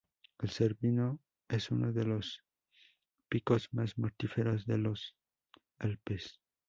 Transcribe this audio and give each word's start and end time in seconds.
El 0.39 0.49
Cervino 0.49 1.19
es 1.47 1.69
uno 1.69 1.93
de 1.93 2.05
los 2.05 2.41
picos 3.29 3.69
más 3.71 3.99
mortíferos 3.99 4.65
de 4.65 4.79
los 4.79 5.15
Alpes. 5.77 6.39